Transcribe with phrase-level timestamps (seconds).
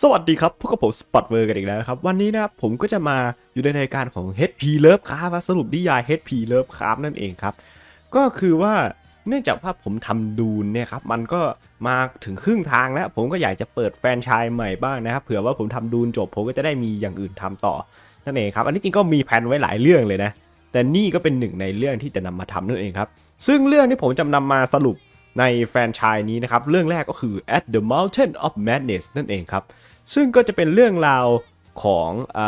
[0.00, 3.18] สวัสดีครับพวกกับผมสปอตเวอร์กันอีกแล้วครับ วันนี้นะครับผมก็จะมา
[3.54, 7.54] อยู่ในรายการของ HP Love ครับสรุปนิยาย HP Love ครับนั่นเองครับ
[8.14, 8.74] ก็คือว่า
[9.28, 11.40] เนื่องจากว่าผมทำดูนเนี่ยครับมันก็
[11.86, 17.74] มาถึงครึ่งทางแล้ว ผมก็อยากจะเปิดแฟรนไชายใหม่บ้างนะครับเผื่อว่าผมทำดูนจบ ผมก็จะได้มีอย่างอื่นทำต่อ
[18.26, 20.30] นั่นเองครับ อันนี้จริงก็มีแผนไว้หลายเรื่องเลยนะ
[20.72, 23.08] แต่นี่ก็เป็นหนึ่งในเรื่องที่จะนำมาทำนั่นเองครับ
[23.46, 24.96] ซึ่งเรื่องที่ผมจะนำมาสรุป
[25.38, 29.64] ในแฟรนไชส์นี้นะครับ เรื่องแรกก็คือ At the Mountain of Madness นั่นเองครับ
[30.14, 31.26] ซึ่งก็จะเป็นเรื่องราว
[31.82, 32.40] ของอ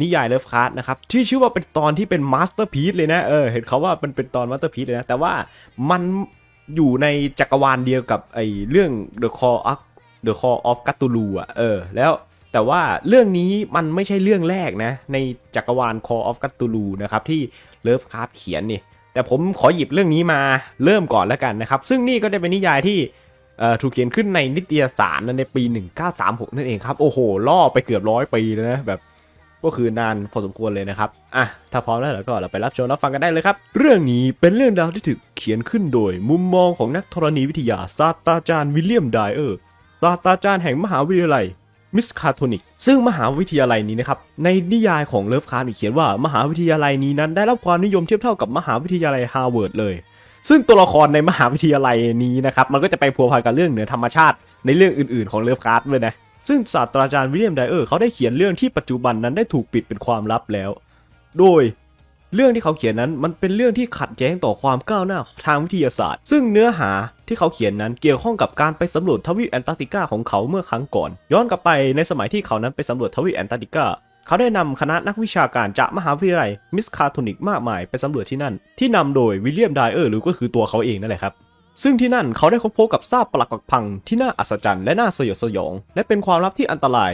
[0.00, 5.32] นิยาย Lovecraft นะครับ ที่ชื่อว่าเป็นตอนที่เป็นมาสเตอร์พี e เลยนะ เออ เห็นเขาว่ามันเป็นตอนมาสเตอร์พี e เลยนะ แต่ว่า
[5.90, 6.02] มัน
[6.76, 7.06] อยู่ใน
[7.40, 8.90] จักรวาลเดียวกับไอเรื่อง
[9.22, 9.80] The Call of
[10.26, 12.12] The Call of Cthulhu อะ เออ แล้ว
[12.52, 15.16] แต่ว่าเรื่องนี้มันไม่ใช่เรื่องแรกนะ ใน
[15.56, 17.40] จักรวาล Call of Cthulhu นะครับที่
[17.82, 18.80] Lovecraft เขียนนี่
[19.12, 20.40] แต่ผมขอหยิบเรื่องนี้มา
[20.84, 22.98] เริ่มก่อนแล้วกันนะครับ ซึ่งนี่ก็จะเป็นนิยายที่
[23.80, 25.62] ถูกเขียนขึ้นในนิตยสารในปี
[26.10, 29.00] 1936 นั่นเองครับ โอ้โห ล่อไปเกือบร้อยปีแล้วนะ แบบ
[29.64, 39.58] ก็คือนานพอสมควรเลยนะครับ อะ ถ้าพร้อมแล้วเราก็เราไปรับชมรับฟังกันได้เลยครับ เรื่องนี้เป็นเรื่องราวที่ถูกเขียนขึ้นโดยมุมมองของนักธรณีวิทยาศาสตราจารย์ William Dyer
[40.02, 41.46] ศาสตราจารย์แห่งมหาวิทยาลัย
[41.96, 49.94] Miskatonic ซึ่งมหาวิทยาลัยนี้นะครับ ในนิยายของ Lovecraft เขียนว่ามหาวิทยาลัยนี้นั้นได้รับความนิยมเทียบเท่ากับมหาวิทยาลัยฮาร์วาร์ดเลย
[50.48, 56.14] ซึ่งตัวละครในมหาวิทยาลัยนี้นะครับ มันก็จะไปพัวพันกับเรื่องเหนือธรรมชาติ ในเรื่องอื่นๆของ Lovecraft เลยนะ
[56.48, 60.70] ซึ่งศาสตราจารย์ William Dyer เขาได้เขียนเรื่องที่ปัจจุบันนั้นได้ถูกปิดเป็นความลับแล้ว
[61.38, 61.62] โดย
[62.34, 66.90] เรื่องที่เขาเขียนนั้นมันเป็นเรื่องที่ขัดแย้งต่อความก้าวหน้าทางวิทยาศาสตร์ ซึ่งเนื้อหา
[67.28, 73.86] ที่เขาเขียนนั้นเกี่ยวข้องกับการไปสำรวจทวีปแอนตาร์กติกาของเขาเมื่อครั้งก่อน ย้อนกลับไปในสมัยที่เขานั้นไปสำรวจทวีปแอนตาร์กติกา
[74.26, 81.34] เขาได้นำคณะนักวิชาการจากมหาวิทยาลัยมิสคาโทนิกมากมายไปสำรวจที่นั่น ที่นำโดยวิลเลียมไดเออร์หรือก็คือตัวเขาเองนั่นแหละครับ
[81.82, 87.12] ซึ่งที่นั่นเขาได้ค้นพบกับซากปรักหักพังที่น่าอัศจรรย์และน่าสยดสยอง และเป็นความลับที่อันตราย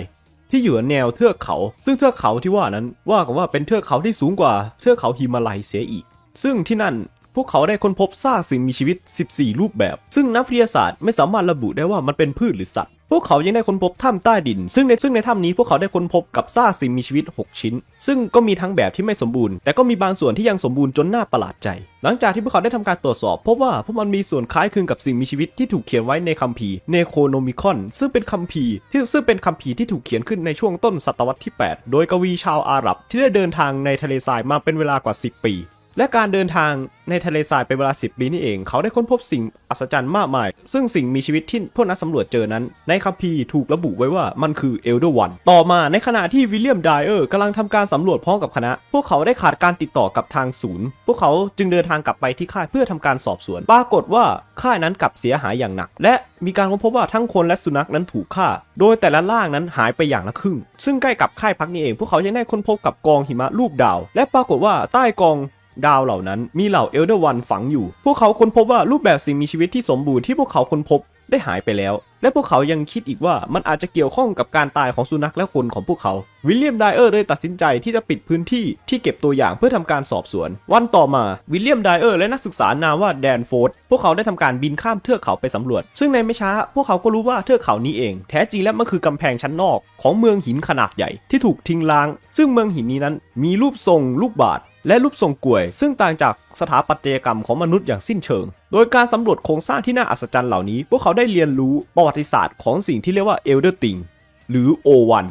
[0.50, 6.05] ที่อยู่แนวเทือกเขา ซึ่งเทือกเขาที่ว่านั้นว่ากันว่าเป็นเทือกเขาที่สูงกว่าเทือกเขาฮิมาลัยเสียอีก
[6.42, 6.94] ซึ่งที่นั่น
[7.34, 8.96] พวกเขาได้ค้นพบซากสิ่งมีชีวิต
[9.29, 17.74] 14 รูปแบบ ซึ่งนักวิทยาศาสตร์ไม่สามารถระบุได้ว่ามันเป็นพืชหรือสัตว์ พวกเขายังได้ค้นพบถ้ำใต้ดิน ซึ่งในซึ่งในถ้ำนี้พวกเขาได้ค้นพบกับซากสิ่งมีชีวิต 6 ชิ้น
[18.06, 21.68] ซึ่งก็มีทั้งแบบที่ไม่สมบูรณ์ แต่ก็มีบางส่วนที่ยังสมบูรณ์จนน่าประหลาดใจ
[22.02, 35.55] หลังจากที่พวกเขาได้ทำการตรวจสอบพบว่าพวกมันมีส่วนคล้ายคลึงกับสิ่งมีชีวิตที่ถูกเขียนไว้ในคัมภีร์เนโครโนมิคอนซึ่งเป็นคัมภีร์ที่ซึ่งเป็นคัมภีร์ที่ถูกเขียนขึ้นในช่วงต้นศตวรรษที่ 8 โดยกวีชาวอาหรับที่ได้เดินทางในทะเลทรายมาเป็นเวลากว่า 10 ปี
[35.98, 36.73] และการเดินทาง
[37.11, 54.24] ในทะเลทรายเป็นเวลา 10 ปีนี่เอง เขาได้ค้นพบสิ่งอัศจรรย์มากมาย ซึ่งสิ่งมีชีวิตที่พวกนักสำรวจเจอนั้น ในคัมภีร์ถูกระบุไว้ว่ามันคือ Elder One ต่อมาในขณะที่วิลเลียมไดเออร์กำลังทำการสำรวจพร้อมกับคณะ พวกเขาได้ขาดการติดต่อกับทางศูนย์ พวกเขาจึงเดินทางกลับไปที่ค่ายเพื่อทำการสอบสวน ปรากฏว่า
[54.63, 56.14] ค่ายนั้นกลับเสียหายอย่างหนัก และ
[56.46, 58.48] มีการค้นพบว่าทั้งคนและสุนัขนั้นถูกฆ่า
[58.80, 65.36] โดยแต่ละล่างนั้นหายไปอย่างละครึ่ง ซึ่งใกล้กับค่ายพักนี้เอง พวกเขายังได้ค้นพบกับกองหิมะรูปดาว และปรากฏว่าใต้กอง
[65.87, 71.01] ดาวเหล่านั้นมีเหล่าเอลเดอร์วันฝังอยู่ พวกเขาค้นพบว่ารูปแบบสิ่งมีชีวิตที่สมบูรณ์ที่พวกเขาค้นพบ
[71.31, 76.13] ได้หายไปแล้ว และพวกเขายังคิดอีกว่ามันอาจจะเกี่ยวข้องกับการตายของสุนัขและคนของพวกเขา
[76.47, 103.96] วิลเลียมไดเออร์เลยตัดสินใจที่จะปิดพื้นที่ที่เก็บตัวอย่างเพื่อทำการสอบสวน วันต่อมาวิลเลียมไดเออร์และนักศึกษานามว่าแดนฟอร์ธพวกเขาได้ทำการบินข้ามเทือกเขาไปสำรวจ ซึ่งในไม่ช้าพวกเขาก็รู้ว่าเทือกเขานี้เอง แท้จริงแล้วมันคือกำแพงชั้นนอก ของเมืองหินขนาดใหญ่ที่ถูกทิ้งร้าง ซึ่งเมืองหินนี้นั้นมีรูปทรงลูกบาศก์ และรูปทรงกรวย ซึ่งต่างจากสถาปัตยกรรมของมนุษย์อย่างสิ้นเชิง โดยการสำรวจโครงสร้างที่น่าอัศจรรย์เหล่านี้ พวกเขาได้เรียนรู้ประวัติศาสตร์ของสิ่งที่เรียกว่า Elder Thing
[104.51, 105.27] หรือ Old One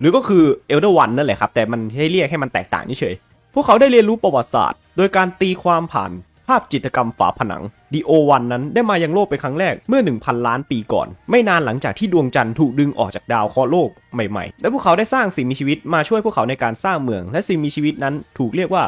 [0.00, 3.14] หรือก็คือ Elder One นั่นแหละครับ แต่มันให้เรียกให้มันแตกต่างเฉย
[3.54, 6.10] พวกเขาได้เรียนรู้ประวัติศาสตร์ โดยการตีความผ่าน
[6.48, 7.62] ภาพจิตรกรรมฝาผนัง
[7.94, 18.84] ดีโอวันนั้นได้มายังโลกเป็นครั้งแรกเมื่อ 1,000 ล้านปีก่อน ไม่นานหลังจากที่ดวงจันทร์ถูกดึงออกจากดาวเคราะห์โลกใหม่ๆ และพวกเขาได้สร้างสิ่งมีชีวิตมาช่วยพวกเขาในการสร้างเมือง และสิ่งมีชีวิตนั้นถูกเรียกว่า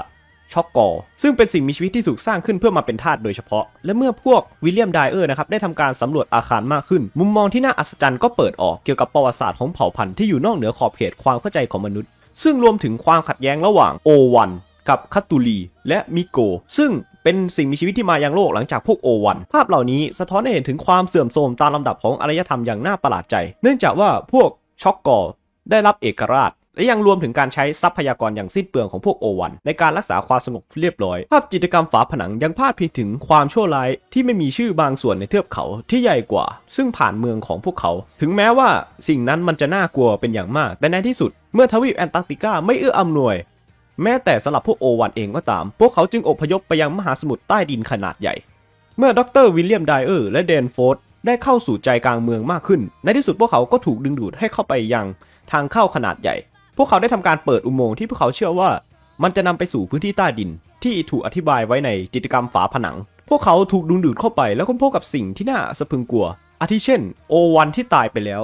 [0.52, 0.88] ช็อกกอ
[1.22, 12.10] ซึ่งเป็นสิ่งมีชีวิตที่ถูกสร้างขึ้นเพื่อมาเป็นทาสโดยเฉพาะ และเมื่อพวกวิลเลียมไดเออร์นะครับได้ทำการสำรวจอาคารมากขึ้น มุมมองที่น่าอัศจรรย์ก็เปิดออกเกี่ยวกับประวัติศาสตร์ของเผ่าพันธุ์ที่อยู่นอกเหนือขอบเขตความเข้าใจของมนุษย์
[12.42, 14.50] ซึ่งรวมถึงความขัดแย้งระหว่างโอวัน
[14.88, 15.58] กับคัตตูลี
[15.88, 16.38] และมิโก
[16.76, 16.90] ซึ่ง
[17.24, 24.48] เป็นสิ่งมีชีวิตที่มายังโลกหลังจากพวกโอวัน ภาพเหล่านี้สะท้อนให้เห็นถึงความเสื่อมโทรมตามลำดับของอารยธรรมอย่างน่าประหลาดใจ เนื่องจากว่าพวก
[24.82, 25.30] ช็อกกอร์
[25.70, 36.46] ได้รับเอกราชและยังรวมถึงการใช้ทรัพยากรอย่างสิ้นเปลืองของพวกโอวัน ในการรักษาความสงบเรียบร้อย ภาพจิตรกรรมฝาผนังยังพาดพิงถึงความชั่วร้ายที่ไม่มีชื่อบางส่วนในเทือกเขาที่ใหญ่กว่า
[36.76, 38.68] ซึ่งผ่านเมืองของพวกเขา ถึงแม้ว่า
[39.08, 43.34] สิ่งนั้นมันจะน่ากลัวเป็นอย่างมาก แต่ในที่สุด เมื่อทวีปแอนตาร์กติกาไม่เอื้ออำนวย
[44.02, 48.34] แม้แต่สำหรับพวกโอวันเองก็ตาม พวกเขาจึงอพยพไปยังมหาสมุทรใต้ดินขนาดใหญ่
[48.98, 50.96] เมื่อดรวิลเลียมไดเออร์และแดนฟอร์ธ
[51.26, 55.06] ได้เข้าสู่ใจกลางเมืองมากขึ้น ในที่สุดพวกเขาก็ถูกดึงดูดให้เข้าไปยัง
[55.50, 56.36] ทางเข้าขนาดใหญ่
[56.76, 58.70] พวกเขาได้ทำการเปิดอุโมงค์ที่พวกเขาเชื่อว่า
[59.22, 60.50] มันจะนำไปสู่พื้นที่ใต้ดิน
[60.82, 62.96] ที่ถูกอธิบายไว้ในจิตรกรรมฝาผนัง
[63.28, 66.26] พวกเขาถูกดึงดูดเข้าไปแล้วค้นพบกับสิ่งที่น่าสะพรึงกลัว
[66.60, 68.42] อาทิเช่น โอวันที่ตายไปแล้ว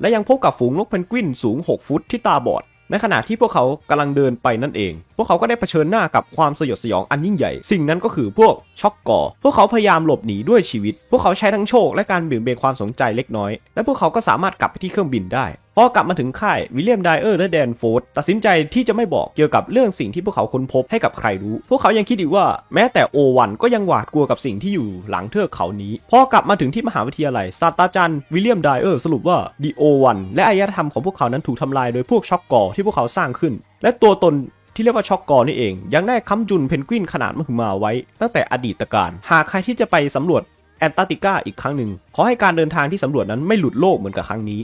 [0.00, 33.52] และยังพบกับฝูงนกเพนกวินสูง 6 ฟุตที่ตาบอด ในขณะที่พวกเขากำลังเดินไปนั่นเอง พวกเขาก็ได้เผชิญหน้ากับความสยดสยองอันยิ่งใหญ่ สิ่งนั้นก็คือพวกช็อกกอธ พวกเขาพยายามหลบหนีด้วยชีวิต พวกเขาใช้ทั้งโชคและการเบี่ยงเบนความสนใจเล็กน้อย และพวกเขาก็สามารถกลับไปที่เครื่องบินได้พอกลับมาถึงค่ายวิลเลียมไดเออร์และแดนฟอร์ธตัดสินใจที่จะไม่บอกเกี่ยวกับเรื่องสิ่งที่พวกเขาค้นพบให้กับใครรู้ พวกเขายังคิดอีกว่าแม้แต่โอวันก็ยังหวาดกลัวกับสิ่งที่อยู่หลังเทือกเขานี้ พอกลับมาถึงที่มหาวิทยาลัยศาสตราจารย์วิลเลียมไดเออร์สรุปว่า The Old One และอารยธรรมของพวกเขานั้นถูกทำลายโดยพวกช็อกกอธที่พวกเขาสร้างขึ้น
[33.82, 34.34] และตัวตน
[34.78, 40.42] ที่เรียกว่าช็อกกอธนี่เอง ยังได้ค้ำจุนเพนกวินขนาดมหึมาไว้ ตั้งแต่อดีตกาล หากใครที่จะไปสำรวจ
[40.78, 44.60] แอนตาร์กติกาอีกครั้งหนึ่งขอให้การเดินทางที่สำรวจนั้นไม่หลุดโลกเหมือนกับครั้งนี้